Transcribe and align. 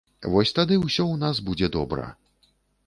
Вось 0.35 0.53
тады 0.59 0.79
ўсё 0.85 1.03
у 1.13 1.21
нас 1.25 1.43
будзе 1.51 1.71
добра. 1.77 2.11